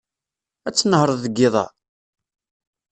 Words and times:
Ad 0.67 0.73
tnehṛeḍ 0.75 1.17
deg 1.23 1.37
yiḍ-a? 1.39 1.65